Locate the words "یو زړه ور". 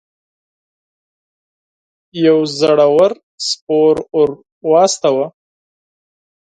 2.25-3.11